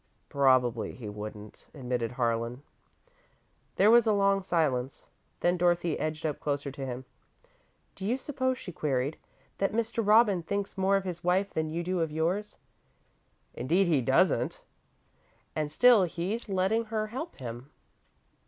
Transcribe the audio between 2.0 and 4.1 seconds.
Harlan. There was